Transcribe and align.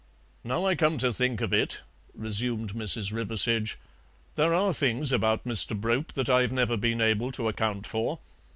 "Now 0.43 0.65
I 0.65 0.73
come 0.73 0.97
to 0.97 1.13
think 1.13 1.41
of 1.41 1.53
it," 1.53 1.83
resumed 2.15 2.73
Mrs. 2.73 3.11
Riversedge, 3.13 3.75
"there 4.33 4.51
are 4.51 4.73
things 4.73 5.11
about 5.11 5.45
Mr. 5.45 5.79
Brope 5.79 6.13
that 6.13 6.27
I've 6.27 6.51
never 6.51 6.75
been 6.75 7.01
able 7.01 7.31
to 7.33 7.47
account 7.47 7.85
for. 7.85 8.17